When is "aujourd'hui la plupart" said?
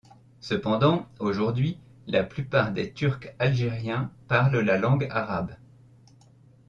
1.19-2.71